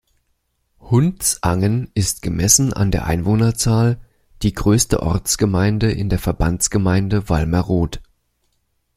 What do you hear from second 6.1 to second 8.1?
Verbandsgemeinde Wallmerod.